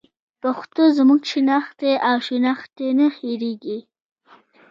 پښتو 0.41 0.83
زموږ 0.97 1.21
شناخت 1.31 1.75
دی 1.81 1.93
او 2.09 2.17
شناخت 2.27 2.69
دې 2.77 2.89
نه 2.99 3.07
هېرېږي. 3.17 3.79